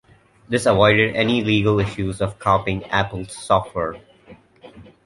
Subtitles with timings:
[0.49, 4.01] This avoided any legal issues of copying Apple's software.